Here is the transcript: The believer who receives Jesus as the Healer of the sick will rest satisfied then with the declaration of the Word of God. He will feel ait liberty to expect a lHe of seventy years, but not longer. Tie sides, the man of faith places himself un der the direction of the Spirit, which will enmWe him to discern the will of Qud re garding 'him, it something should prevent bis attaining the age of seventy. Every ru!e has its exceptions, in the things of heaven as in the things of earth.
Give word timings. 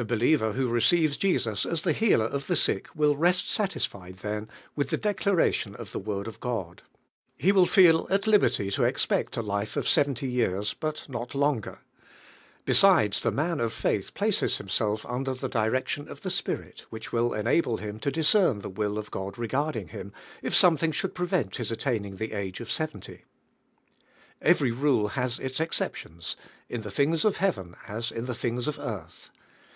The 0.00 0.04
believer 0.04 0.52
who 0.52 0.68
receives 0.68 1.16
Jesus 1.16 1.66
as 1.66 1.82
the 1.82 1.90
Healer 1.92 2.26
of 2.26 2.46
the 2.46 2.54
sick 2.54 2.86
will 2.94 3.16
rest 3.16 3.50
satisfied 3.50 4.18
then 4.18 4.48
with 4.76 4.90
the 4.90 4.96
declaration 4.96 5.74
of 5.74 5.90
the 5.90 5.98
Word 5.98 6.28
of 6.28 6.38
God. 6.38 6.82
He 7.36 7.50
will 7.50 7.66
feel 7.66 8.06
ait 8.08 8.28
liberty 8.28 8.70
to 8.70 8.84
expect 8.84 9.36
a 9.36 9.42
lHe 9.42 9.74
of 9.74 9.88
seventy 9.88 10.28
years, 10.28 10.72
but 10.72 11.04
not 11.08 11.34
longer. 11.34 11.80
Tie 12.64 12.74
sides, 12.74 13.22
the 13.22 13.32
man 13.32 13.58
of 13.58 13.72
faith 13.72 14.14
places 14.14 14.58
himself 14.58 15.04
un 15.04 15.24
der 15.24 15.34
the 15.34 15.48
direction 15.48 16.06
of 16.08 16.20
the 16.20 16.30
Spirit, 16.30 16.84
which 16.90 17.12
will 17.12 17.30
enmWe 17.30 17.80
him 17.80 17.98
to 17.98 18.12
discern 18.12 18.60
the 18.60 18.70
will 18.70 18.98
of 18.98 19.10
Qud 19.10 19.36
re 19.36 19.48
garding 19.48 19.88
'him, 19.88 20.12
it 20.42 20.52
something 20.52 20.92
should 20.92 21.12
prevent 21.12 21.56
bis 21.58 21.72
attaining 21.72 22.18
the 22.18 22.34
age 22.34 22.60
of 22.60 22.70
seventy. 22.70 23.24
Every 24.40 24.70
ru!e 24.70 25.08
has 25.14 25.40
its 25.40 25.58
exceptions, 25.58 26.36
in 26.68 26.82
the 26.82 26.90
things 26.92 27.24
of 27.24 27.38
heaven 27.38 27.74
as 27.88 28.12
in 28.12 28.26
the 28.26 28.34
things 28.34 28.68
of 28.68 28.78
earth. 28.78 29.30